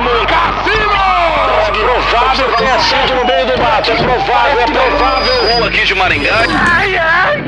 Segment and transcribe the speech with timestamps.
[0.00, 0.26] mesmo.
[0.26, 1.06] Cassino!
[1.66, 3.90] É provável que tenha sido no meio do mato.
[3.90, 5.56] É provável, é provável.
[5.56, 6.44] Rua aqui de Maringá.
[6.70, 7.44] Ai, ai.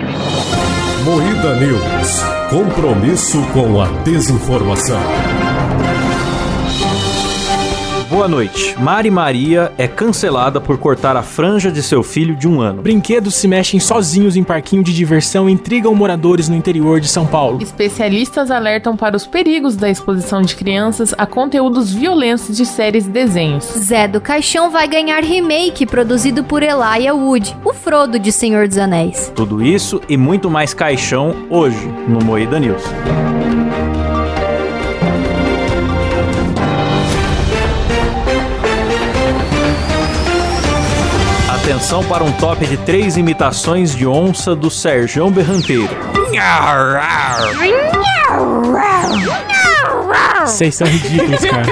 [1.04, 2.22] Moída News.
[2.50, 5.00] Compromisso com a desinformação.
[8.10, 8.74] Boa noite.
[8.80, 12.80] Mari Maria é cancelada por cortar a franja de seu filho de um ano.
[12.80, 17.26] Brinquedos se mexem sozinhos em parquinho de diversão e intrigam moradores no interior de São
[17.26, 17.60] Paulo.
[17.60, 23.10] Especialistas alertam para os perigos da exposição de crianças a conteúdos violentos de séries e
[23.10, 23.64] desenhos.
[23.76, 28.78] Zé do Caixão vai ganhar remake produzido por Elijah Wood, o Frodo de Senhor dos
[28.78, 29.30] Anéis.
[29.36, 32.82] Tudo isso e muito mais caixão hoje no Moída News.
[41.68, 45.94] Atenção para um top de três imitações de onça do Serjão Berranteiro.
[50.44, 51.66] Vocês são ridículos, cara.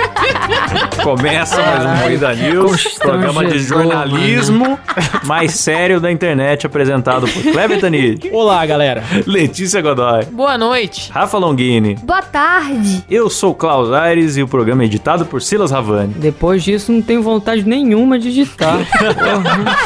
[1.03, 4.79] Começa mais um Moída News, programa de jornalismo
[5.25, 9.03] mais sério da internet, apresentado por Kleber Tanid, Olá, galera.
[9.27, 11.11] Letícia Godoy, Boa noite.
[11.13, 11.95] Rafa Longini.
[12.03, 13.05] Boa tarde!
[13.11, 16.15] Eu sou Klaus Aires e o programa é editado por Silas Ravani.
[16.17, 18.79] Depois disso, não tenho vontade nenhuma de digitar.
[18.79, 19.77] Porra.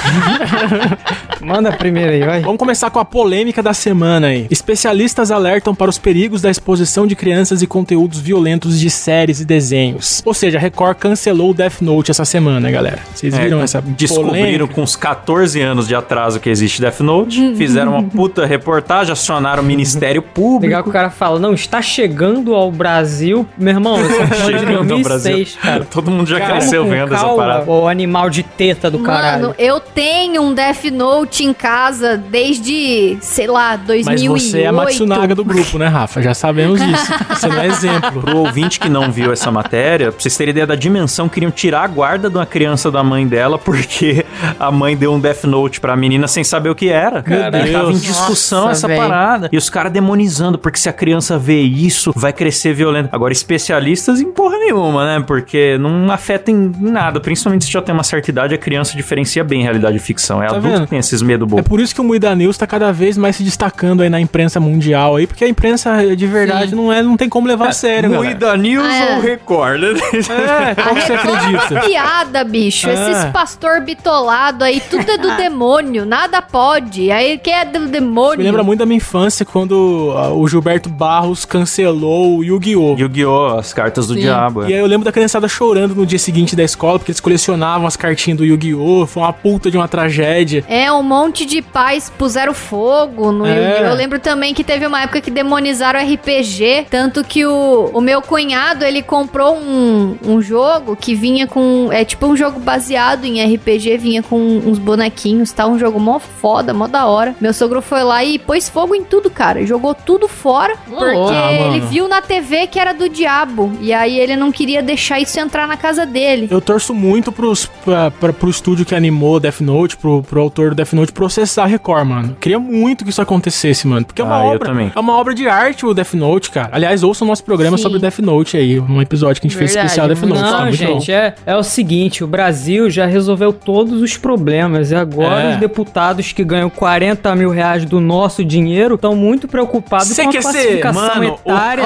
[1.41, 2.41] Manda a primeira aí, vai.
[2.41, 4.47] Vamos começar com a polêmica da semana aí.
[4.61, 9.45] Especialistas alertam para os perigos da exposição de crianças e conteúdos violentos de séries e
[9.47, 10.21] desenhos.
[10.25, 12.99] Ou seja, a Record cancelou o Death Note essa semana, galera.
[13.15, 14.75] Vocês viram É, essa Descobriram polêmica?
[14.75, 19.63] com uns 14 anos de atraso que existe Death Note, fizeram uma puta reportagem, acionaram
[19.63, 20.67] o Ministério Público.
[20.67, 23.47] Legal que o cara fala, não, está chegando ao Brasil.
[23.57, 25.87] Meu irmão, é de Chegando ao 2006, cara.
[25.91, 27.71] Todo mundo já Cara, cresceu vendo essa calma, parada.
[27.71, 29.43] O animal de teta do caralho.
[29.43, 34.50] Mano, eu tenho um Death Note em casa desde, sei lá, Mas 2008.
[34.51, 36.23] Você é a Matsunaga do grupo, né, Rafa?
[36.23, 37.07] Já sabemos disso.
[37.31, 38.21] Você não é exemplo.
[38.23, 41.85] Pro ouvinte que não viu essa matéria, pra vocês terem ideia da dimensão, queriam tirar
[41.85, 44.25] a guarda de uma criança da mãe dela porque
[44.59, 47.23] a mãe deu um Death Note pra menina sem saber o que era.
[47.27, 48.03] Meu Tava em Deus.
[48.03, 48.97] discussão Nossa, essa véi.
[48.99, 49.49] parada.
[49.53, 53.09] E os caras demonizando, porque se a criança vê isso, vai crescer violento.
[53.13, 55.25] Agora, especialistas em porra nenhuma, né?
[55.27, 57.21] Porque não afeta em nada.
[57.21, 60.43] Principalmente se já tem uma certa idade, a criança diferencia bem realidade e ficção.
[60.43, 60.85] É Tá adulto vendo?
[60.85, 61.63] que tem esses medo É bobo.
[61.65, 64.40] por isso que o Muida News tá cada vez mais se destacando aí na imprensa
[64.61, 68.11] mundial aí, porque a imprensa de verdade não é, não tem como levar a sério,
[68.11, 68.25] galera.
[68.31, 69.15] Moída News É.
[69.17, 69.83] ou Record?
[69.85, 71.81] É, qual que você é acredita?
[71.87, 72.89] piada, bicho.
[72.89, 72.95] É.
[72.95, 77.11] Esses pastor bitolado aí, tudo é do demônio, nada pode.
[77.11, 78.39] Aí que é do demônio.
[78.39, 82.97] Me lembra muito da minha infância quando ah, o Gilberto Barros cancelou o Yu-Gi-Oh!
[82.99, 83.59] Yu-Gi-Oh!
[83.59, 84.21] As cartas do Sim.
[84.21, 84.63] diabo.
[84.69, 87.87] E aí eu lembro da criançada chorando no dia seguinte da escola, porque eles colecionavam
[87.87, 89.07] as cartinhas do Yu-Gi-Oh!
[89.07, 90.65] Foi uma puta de uma tragédia.
[90.69, 93.51] É, um monte de pais puseram fogo no É.
[93.73, 93.89] Yu-Gi-Oh!
[93.91, 98.23] Eu lembro também que teve uma época que demonizaram RPG, tanto que o, o meu
[98.23, 101.89] cunhado, ele comprou um, um jogo que vinha com...
[101.91, 105.67] É tipo um jogo baseado em RPG, vinha com uns bonequinhos, tá?
[105.67, 107.35] Um jogo mó foda, mó da hora.
[107.41, 109.65] Meu sogro foi lá e pôs fogo em tudo, cara.
[109.67, 113.73] Jogou tudo fora, porque Ah, ele viu na TV que era do diabo.
[113.81, 116.49] E aí ele não queria deixar isso entrar na casa dele.
[116.51, 120.71] Eu torço muito pros, pra, pra, pro estúdio que animou Death Note, pro, pro autor
[120.71, 122.37] do Death Note, processar a Record, mano.
[122.41, 124.05] Queria muito que isso acontecesse, mano.
[124.07, 124.69] Porque é uma Ah, eu obra.
[124.69, 124.93] também.
[124.95, 126.69] É uma obra de arte o Death Note, cara.
[126.73, 127.83] Aliás, ouça o nosso programa Sim.
[127.83, 128.79] sobre Death Note aí.
[128.81, 130.41] Um episódio que a gente fez Verdade, especial Death Note.
[130.43, 131.13] tá Não, muito gente, bom.
[131.17, 135.55] é, é o seguinte, o Brasil já resolveu todos os problemas e agora É.
[135.55, 140.31] os deputados que ganham 40 mil reais do nosso dinheiro estão muito preocupados Cê com
[140.31, 141.85] a classificação mano, o etária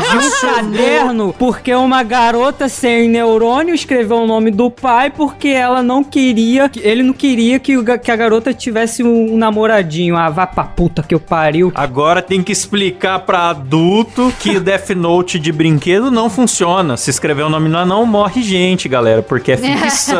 [0.00, 5.82] de um caderno porque uma garota sem neurônio escreveu o nome do pai porque ela
[5.82, 10.16] não queria, que- ele não queria que, o que a garota tivesse um namoradinho.
[10.16, 11.72] Ah, vá pra puta que eu pariu.
[11.76, 16.96] Agora tem que explicar pra adulto que o Death Note de brinquedo não funciona.
[16.96, 20.16] Se escrever o nome lá, não morre gente, galera, porque é ficção.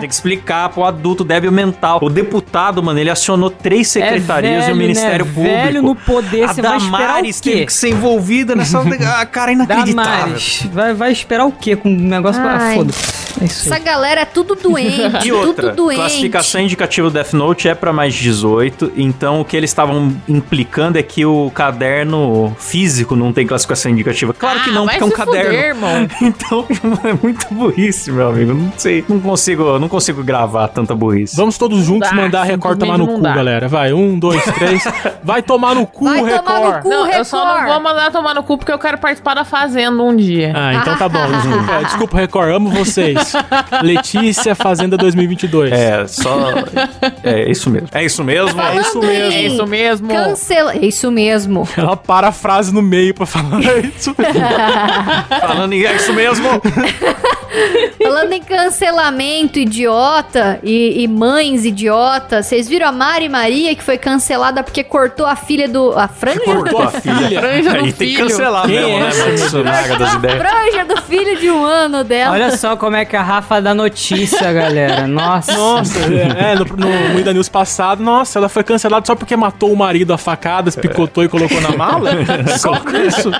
[0.00, 1.98] tem que explicar pro adulto débil mental.
[2.02, 5.32] O deputado, mano, ele acionou três secretarias e o Ministério né?
[5.32, 5.56] Público.
[5.56, 8.78] Velho no poder, a você vai esperar o Damares teve que ser envolvida nessa.
[9.32, 9.94] cara, inacreditável.
[9.94, 13.27] Damares, vai, vai esperar o quê com um negócio pra foda-se.
[13.40, 13.72] É isso aí.
[13.74, 15.98] Essa galera é tudo doente, E outra, tudo doente.
[15.98, 20.14] classificação indicativa do Death Note é pra mais de 18, então o que eles estavam
[20.28, 24.32] implicando é que o caderno físico não tem classificação indicativa.
[24.34, 25.50] Claro que Ah, não, vai porque é um caderno.
[25.50, 26.08] fuder, irmão.
[26.20, 26.66] Então,
[27.04, 28.52] é muito burrice, meu amigo.
[28.54, 31.36] Não sei, não consigo, não consigo gravar tanta burrice.
[31.36, 33.34] Vamos todos juntos dá, mandar a Record tomar no cu, não dá.
[33.34, 33.68] galera.
[33.68, 34.82] Vai, um, dois, três.
[35.22, 36.44] Vai tomar no cu, Vai Record.
[36.44, 36.88] tomar no cu.
[36.88, 37.72] Não, eu só não Record.
[37.72, 40.52] vou mandar tomar no cu porque eu quero participar da Fazenda um dia.
[40.54, 41.18] Ah, então tá bom.
[41.38, 42.54] Desculpa, desculpa, Record.
[42.54, 43.27] Amo vocês.
[43.82, 45.72] Letícia Fazenda 2022.
[45.72, 46.38] É, só.
[47.22, 47.88] É isso mesmo.
[47.92, 48.60] É isso mesmo?
[48.60, 49.32] É isso mesmo.
[49.32, 50.08] É isso mesmo.
[50.08, 50.72] Cancela.
[50.74, 51.68] É isso mesmo.
[51.76, 54.14] Ela para a frase no meio pra falar isso.
[55.40, 56.48] Falando em é isso mesmo.
[58.02, 63.98] Falando em cancelamento idiota e, e mães idiota, vocês viram a Mari Maria que foi
[63.98, 65.92] cancelada porque cortou a filha do.
[65.98, 66.40] A franja?
[66.44, 67.40] Cortou a filha.
[67.40, 68.28] Franja do Aí tem que filho.
[68.28, 70.38] cancelar Quem mesmo, é né, essa Matsunaga das A ideias.
[70.38, 72.32] franja do filho de um ano dela.
[72.34, 75.06] Olha só como é que a Rafa dá notícia, galera.
[75.06, 75.52] Nossa.
[75.52, 79.76] Nossa, é, no, no Muida News passado, nossa, ela foi cancelada só porque matou o
[79.76, 82.10] marido a facadas, picotou e colocou na mala?
[82.58, 83.30] Só por isso.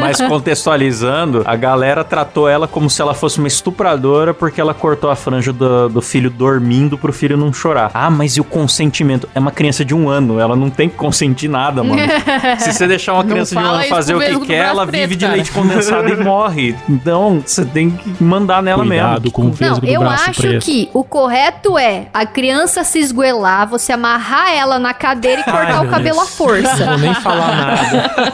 [0.00, 5.10] Mas contextualizando, a galera tratou ela como se ela fosse uma estupradora porque ela cortou
[5.10, 7.90] a franja do, do filho dormindo pro filho não chorar.
[7.92, 9.28] Ah, mas e o consentimento?
[9.34, 12.00] É uma criança de um ano, ela não tem que consentir nada, mano.
[12.58, 15.16] Se você deixar uma criança de um ano fazer o que quer, ela preto, vive
[15.16, 15.34] de cara.
[15.36, 16.76] leite condensado e morre.
[16.88, 19.30] Então, você tem que mandar nela Cuidado mesmo.
[19.32, 20.64] com o Não, vesgo do eu braço acho preto.
[20.64, 25.78] que o correto é a criança se esguelar, você amarrar ela na cadeira e cortar
[25.80, 26.28] Ai, o cabelo Deus.
[26.28, 26.76] à força.
[26.76, 28.32] Não vou nem falar nada.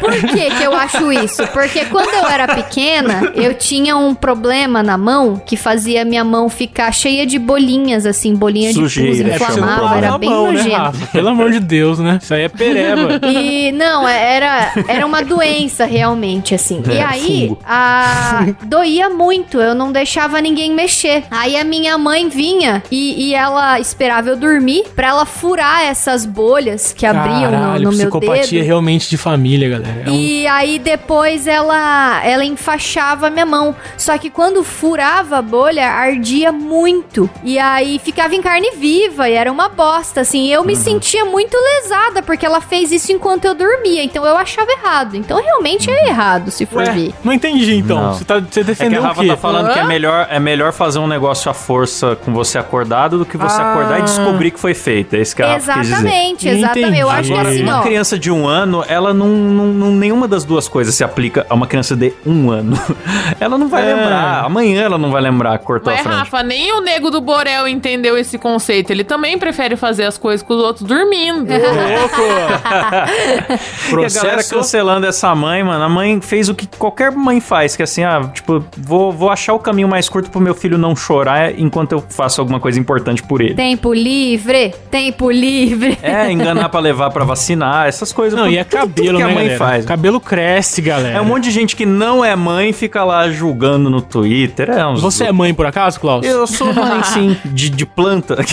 [0.00, 1.46] Por que que eu acho isso?
[1.48, 6.48] Porque quando eu era pequena, eu tinha um problema na mão que fazia minha mão
[6.48, 10.46] ficar cheia de bolinhas, assim, bolinha de pus, Sujeira, É não inflamava, era bem mão,
[10.52, 10.76] né, nojento.
[10.76, 11.06] Rafa?
[11.08, 12.18] Pelo amor de Deus, né?
[12.22, 13.20] Isso aí é pereba.
[13.26, 16.82] E não, é, era, era uma doença realmente, assim.
[16.88, 17.58] e É, aí, fungo.
[17.66, 21.24] a, doía muito, eu não deixava ninguém mexer.
[21.30, 26.24] Aí a minha mãe vinha e, e ela esperava eu dormir pra ela furar essas
[26.26, 28.66] bolhas que abriam no, Caralho, no meu psicopatia dedo.
[28.66, 30.02] realmente de família, galera.
[30.06, 33.74] É um- E aí depois ela ela enfaixava a minha mão.
[33.96, 37.28] Só que quando furava a bolha, ardia muito.
[37.42, 40.48] E aí ficava em carne viva e era uma bosta, assim.
[40.50, 40.66] Eu Uhum.
[40.66, 44.02] me sentia muito lesada porque ela fez isso enquanto eu dormia.
[44.02, 45.16] Então eu achava errado.
[45.16, 47.14] Então realmente é errado, se for Ué, ver.
[47.24, 48.00] não entendi então.
[48.00, 48.14] Não.
[48.14, 49.26] Você, tá, você É que defendeu a o Rafa quê?
[49.36, 53.18] Tá falando que é melhor, é melhor fazer um negócio à força com você acordado
[53.18, 53.72] do que você Ah.
[53.72, 55.14] acordar e descobrir que foi feito.
[55.16, 55.94] É isso que a Rafa quis dizer.
[55.94, 56.98] Exatamente, exatamente.
[56.98, 57.82] Eu acho que Agora, assim, uma ó.
[57.82, 61.54] criança de um ano, ela não, não, não- Nenhuma das duas coisas se aplica a
[61.54, 62.76] uma criança de um ano.
[63.40, 63.94] Ela não vai É.
[63.94, 64.44] lembrar.
[64.44, 66.18] Amanhã ela não vai lembrar cortou Mas, a franja.
[66.18, 68.90] Rafa, nem o nego do Borel entendeu esse conceito.
[68.90, 71.48] Ele também prefere fazer as coisas com os outros dormindo.
[71.52, 72.22] Louco!
[73.94, 74.54] E a galera Processo.
[74.54, 75.82] cancelando essa mãe, mano.
[75.84, 79.23] A mãe fez o que qualquer mãe faz, que é assim, ah, tipo, vou, vou
[79.30, 82.78] achar o caminho mais curto pro meu filho não chorar enquanto eu faço alguma coisa
[82.78, 83.54] importante por ele.
[83.54, 85.98] Tempo livre, tempo livre.
[86.04, 88.38] É, enganar pra levar pra vacinar, essas coisas.
[88.38, 89.58] Não, e é Tudo- tudo cabelo, que a né, mãe galera?
[89.58, 89.84] faz.
[89.86, 91.16] Cabelo cresce, galera.
[91.16, 94.70] É um monte de gente que não é mãe e fica lá julgando no Twitter.
[94.70, 95.00] É uns...
[95.00, 96.24] Você é mãe, por acaso, Klaus?
[96.26, 98.36] Eu sou mãe, sim, de, de planta.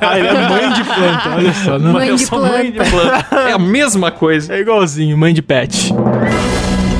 [0.00, 1.78] Ah, ele é mãe de planta, olha só.
[1.78, 1.92] Não...
[1.92, 3.26] Mãe eu de sou mãe de planta.
[3.48, 4.54] É a mesma coisa.
[4.54, 5.92] É igualzinho, mãe de pet.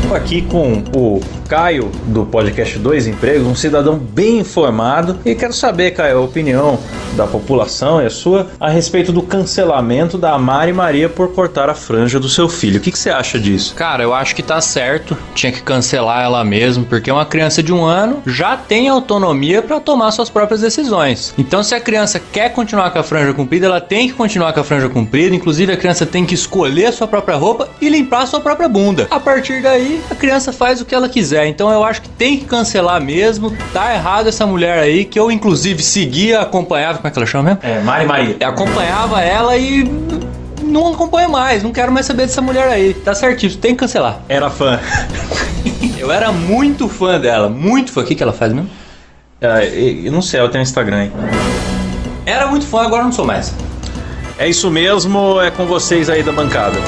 [0.03, 1.21] Estou aqui com o
[1.53, 5.19] Caio do podcast Dois Empregos, um cidadão bem informado.
[5.23, 6.79] E quero saber, Caio, a opinião
[7.15, 11.75] da população e a sua a respeito do cancelamento da Mari Maria por cortar a
[11.75, 12.79] franja do seu filho.
[12.79, 13.75] O que, que você acha disso?
[13.75, 15.15] Cara, eu acho que tá certo.
[15.35, 19.79] Tinha que cancelar ela mesmo, porque uma criança de um ano já tem autonomia pra
[19.79, 21.35] tomar suas próprias decisões.
[21.37, 24.61] Então, se a criança quer continuar com a franja comprida, ela tem que continuar com
[24.61, 25.37] a franja comprida.
[25.37, 28.71] Inclusive, a criança tem que escolher a sua própria roupa e limpar a sua própria
[28.71, 29.07] bunda.
[29.11, 31.42] A partir daí, a criança faz o que ela quiser.
[31.47, 33.55] Então, eu acho que tem que cancelar mesmo.
[33.73, 36.99] Tá errado essa mulher aí, que eu inclusive seguia, acompanhava.
[36.99, 37.61] Como é que ela chama mesmo?
[37.63, 38.37] É, Mari Maria.
[38.43, 39.85] Acompanhava ela e
[40.63, 42.95] não acompanho mais, não quero mais saber dessa mulher aí.
[42.95, 44.21] Tá certíssimo, tem que cancelar.
[44.29, 44.81] Era fã.
[45.99, 48.01] Eu era muito fã dela, muito fã.
[48.01, 48.69] O que, que ela faz mesmo?
[49.41, 49.67] É,
[50.05, 51.13] eu não sei, eu tenho Instagram aí.
[52.25, 53.53] Era muito fã, agora não sou mais.
[54.39, 56.79] É isso mesmo, é com vocês aí da bancada.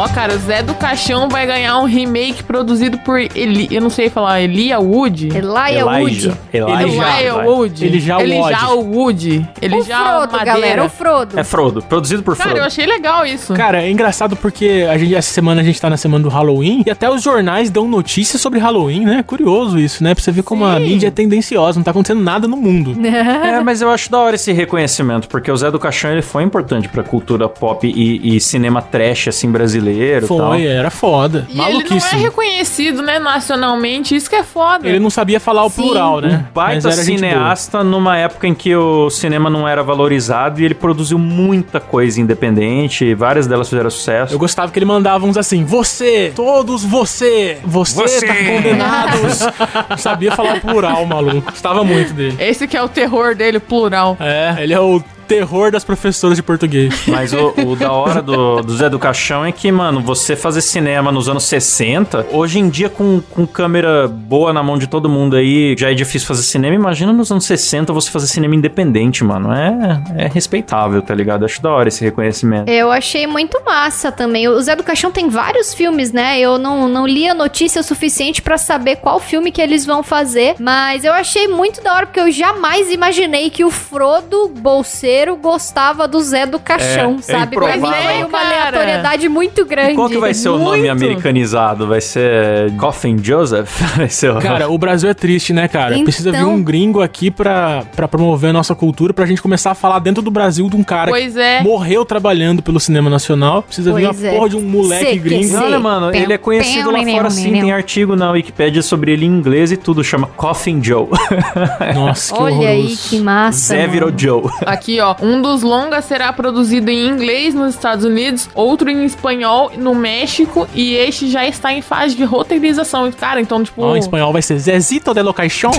[0.00, 3.68] Ó, cara, o Zé do Caixão vai ganhar um remake produzido por Eli...
[3.70, 5.28] Eu não sei falar, Elia Wood?
[5.28, 6.32] Elijah Wood.
[6.54, 7.36] Elijah.
[7.44, 7.84] Wood.
[7.84, 8.24] Elijah Wood.
[8.24, 9.48] Elijah Wood.
[9.60, 10.44] O Elijah Frodo, Madeira.
[10.46, 11.38] galera, o Frodo.
[11.38, 12.62] É Frodo, produzido por Cara, Frodo.
[12.62, 13.52] eu achei legal isso.
[13.52, 16.82] Cara, é engraçado porque a gente, essa semana a gente tá na semana do Halloween
[16.86, 19.22] e até os jornais dão notícias sobre Halloween, né?
[19.22, 20.14] Curioso isso, né?
[20.14, 20.84] Pra você ver como a Sim.
[20.84, 22.96] mídia é tendenciosa, não tá acontecendo nada no mundo.
[23.50, 26.42] É, mas eu acho da hora esse reconhecimento, porque o Zé do Caixão ele foi
[26.42, 29.89] importante pra cultura pop e, e cinema trash, assim, brasileiro
[30.26, 30.38] tal.
[30.50, 31.46] Foi, era foda.
[31.48, 32.22] E ele não é Maluquíssimo.
[32.22, 34.14] reconhecido, né, nacionalmente.
[34.14, 34.88] Isso que é foda.
[34.88, 35.82] Ele não sabia falar o Sim.
[35.82, 36.46] plural, né?
[36.50, 41.18] Um baita cineasta numa época em que o cinema não era valorizado e ele produziu
[41.18, 44.34] muita coisa independente, e várias delas fizeram sucesso.
[44.34, 48.26] Eu gostava que ele mandava uns assim, você, todos você, você, Você.
[48.26, 49.40] tá condenados.
[49.90, 51.50] Não sabia falar o plural, maluco.
[51.50, 52.36] Gostava muito dele.
[52.38, 54.16] Esse que é o terror dele, plural.
[54.20, 56.92] É, ele é o terror das professoras de português.
[57.06, 60.60] Mas o, o da hora do, do Zé do Caixão é que, mano, você fazer
[60.60, 65.08] cinema nos anos 60, hoje em dia com, com câmera boa na mão de todo
[65.08, 66.74] mundo aí, já é difícil fazer cinema.
[66.74, 69.52] Imagina nos anos 60 você fazer cinema independente, mano.
[69.52, 71.44] É, é respeitável, tá ligado?
[71.44, 72.68] Acho da hora esse reconhecimento.
[72.68, 74.48] Eu achei muito massa também.
[74.48, 76.40] O Zé do Caixão tem vários filmes, né?
[76.40, 80.02] Eu não, não li a notícia o suficiente pra saber qual filme que eles vão
[80.02, 85.19] fazer, mas eu achei muito da hora porque eu jamais imaginei que o Frodo Bolseiro
[85.36, 87.56] gostava do Zé do Caixão, É, é sabe?
[87.56, 89.94] Pra mim foi uma aleatoriedade muito grande.
[89.94, 90.90] Qual que vai ser o nome Muito.
[90.90, 91.86] americanizado?
[91.86, 93.70] Vai ser Coffin Joseph?
[93.96, 94.38] Vai ser o...
[94.38, 95.92] Cara, o Brasil é triste, né, cara?
[95.94, 99.70] Então- Precisa vir um gringo aqui pra, pra promover a nossa cultura, pra gente começar
[99.70, 101.62] a falar dentro do Brasil de um cara Pois que é.
[101.62, 103.62] morreu trabalhando pelo cinema nacional.
[103.62, 104.34] Precisa vir Pois uma é.
[104.34, 105.56] porra de um moleque gringo.
[105.56, 107.52] Olha, mano, ele é conhecido lá fora sim.
[107.52, 110.02] Tem artigo na Wikipédia sobre ele em inglês e tudo.
[110.02, 111.08] Chama Coffin Joe.
[111.94, 113.74] Nossa, que Olha aí que massa.
[113.74, 114.10] Zé virou.
[114.16, 114.42] Joe.
[114.66, 115.09] Aqui, ó.
[115.20, 120.68] Um dos longas será produzido em inglês nos Estados Unidos, outro em espanhol no México
[120.74, 123.10] e este já está em fase de roteirização.
[123.12, 123.82] Cara, então, tipo.
[123.82, 125.72] Ó, em espanhol vai ser Zezito de lo Caixão.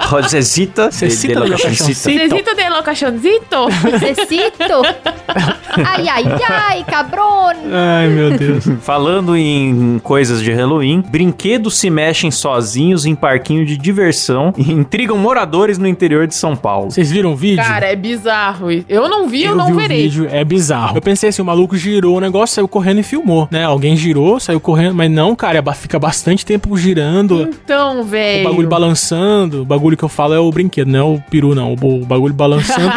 [0.00, 0.90] Rosezita.
[0.92, 1.50] Cecita de.
[1.50, 2.10] Cachancita.
[2.10, 3.68] Necesito de locacionzito?
[4.00, 4.82] Necessito.
[5.84, 7.54] ai, ai, ai, cabrón.
[7.72, 8.64] Ai, meu Deus.
[8.80, 15.16] Falando em coisas de Halloween, brinquedos se mexem sozinhos em parquinho de diversão e intrigam
[15.18, 16.90] moradores no interior de São Paulo.
[16.90, 17.64] Vocês viram o vídeo?
[17.64, 18.68] Cara, é bizarro.
[18.88, 19.98] Eu não vi, eu, não vi verei.
[19.98, 20.96] o vídeo, é bizarro.
[20.96, 23.64] Eu pensei assim, o maluco girou o negócio, saiu correndo e filmou, né?
[23.64, 28.48] Alguém girou, saiu correndo, mas não, cara, é fica bastante tempo girando, Então, o velho.
[28.48, 29.62] bagulho balançando.
[29.62, 31.74] O bagulho que eu falo é o brinquedo, não é o peru, não.
[31.74, 32.92] O, o bagulho balançando.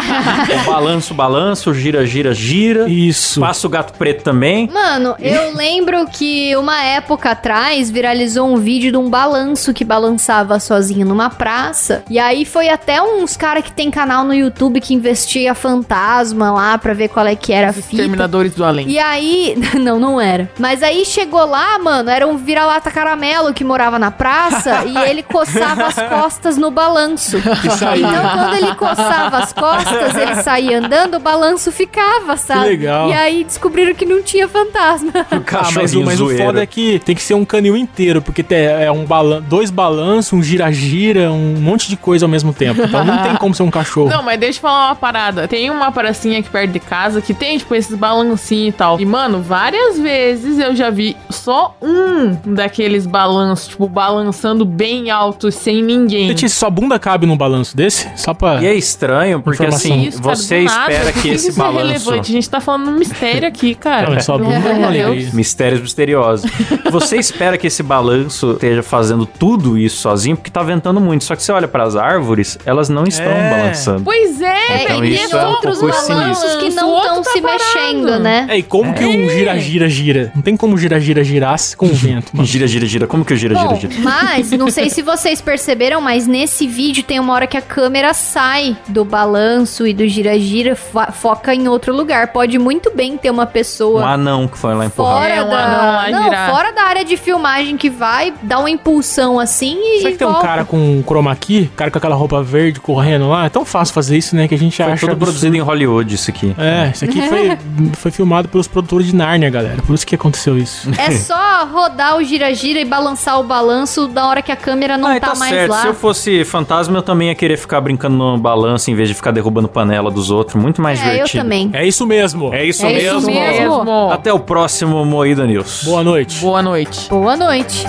[0.50, 2.69] O balanço, balanço, gira, gira, gira.
[2.88, 3.40] Isso.
[3.40, 4.68] Passa o gato preto também.
[4.72, 10.58] Mano, eu lembro que uma época atrás viralizou um vídeo de um balanço que balançava
[10.60, 12.02] sozinho numa praça.
[12.08, 16.78] E aí foi até uns cara que tem canal no YouTube que investiga fantasma lá
[16.78, 17.96] pra ver qual é que era a fita.
[17.96, 18.88] Exterminadores do Além.
[18.88, 20.50] E aí, não, não era.
[20.58, 25.22] Mas aí chegou lá, mano, era um vira-lata caramelo que morava na praça e ele
[25.22, 27.38] coçava as costas no balanço.
[27.78, 28.06] saía.
[28.06, 32.59] Então, quando ele coçava as costas, ele saía andando, o balanço ficava, sabe?
[32.64, 33.08] Legal.
[33.10, 35.10] E aí descobriram que não tinha fantasma.
[35.30, 38.20] O Ah, mas, o, mas o foda é que tem que ser um canil inteiro,
[38.22, 42.52] porque tem, é um balan dois balanços, um gira-gira, um monte de coisa ao mesmo
[42.52, 42.82] tempo.
[42.82, 44.08] Então não tem como ser um cachorro.
[44.08, 45.48] Não, mas deixa eu falar uma parada.
[45.48, 49.00] Tem uma pracinha aqui perto de casa que tem, tipo, esses balancinhos e tal.
[49.00, 55.50] E, mano, várias vezes eu já vi só um daqueles balanços, tipo, balançando bem alto,
[55.50, 56.28] sem ninguém.
[56.28, 58.08] Letícia, sua bunda cabe num balanço desse?
[58.16, 58.62] Só pra.
[58.62, 59.92] E é estranho, porque Informação.
[59.92, 61.86] assim, Isso, cara, você espera que esse isso é balanço.
[61.86, 62.32] relevante?
[62.50, 64.10] Gente tá falando um mistério aqui, cara.
[64.10, 65.30] Não, é só bunda é alegria.
[65.32, 66.50] Mistérios misteriosos.
[66.90, 71.22] Você espera que esse balanço esteja fazendo tudo isso sozinho, porque tá ventando muito.
[71.22, 73.50] Só que você olha pras árvores, elas não estão É.
[73.50, 74.02] balançando.
[74.02, 76.58] Pois é, Então e isso é um outros pouco balanços sinistro.
[76.58, 77.62] que não estão tá se parado.
[77.64, 78.46] mexendo, né?
[78.48, 80.32] É, e como que um gira-gira gira?
[80.34, 82.44] Não tem como gira-gira girasse com o vento, mano.
[82.48, 83.06] Gira, gira, gira.
[83.06, 83.92] Como que o gira, gira, Bom, gira?
[84.02, 88.12] mas não sei se vocês perceberam, mas nesse vídeo tem uma hora que a câmera
[88.12, 92.32] sai do balanço e do gira-gira, fo- foca em outro lugar.
[92.32, 95.18] Pode muito bem ter uma Um pessoa anão que foi lá empurrar.
[95.22, 96.50] fora É, um da anão lá não, girar.
[96.50, 100.26] fora da área de filmagem que vai dar uma impulsão assim e Será que tem
[100.26, 101.70] um cara com um chroma key?
[101.76, 103.46] cara com aquela roupa verde correndo lá?
[103.46, 104.46] É tão fácil fazer isso, né?
[104.48, 104.94] Que a gente Foi acha.
[105.00, 105.18] tudo absurdo.
[105.26, 106.54] produzido em Hollywood, isso aqui.
[106.58, 107.58] É, isso aqui foi,
[107.94, 109.82] foi filmado pelos produtores de Narnia, galera.
[109.86, 110.88] Por isso que aconteceu isso.
[110.98, 115.08] É só rodar o gira-gira e balançar o balanço da hora que a câmera não
[115.08, 115.70] Ah, tá, tá mais certo.
[115.70, 115.80] lá.
[115.82, 119.14] Se eu fosse fantasma, eu também ia querer ficar brincando no balanço em vez de
[119.14, 120.60] ficar derrubando panela dos outros.
[120.60, 121.42] Muito mais É, eu divertido.
[121.44, 121.70] também.
[121.72, 122.19] É isso mesmo.
[122.54, 123.18] É isso É mesmo.
[123.18, 123.84] isso mesmo.
[123.84, 124.10] Mesmo.
[124.10, 125.82] Até o próximo Moída News.
[125.84, 126.40] Boa noite.
[126.40, 127.08] Boa noite.
[127.08, 127.86] Boa noite.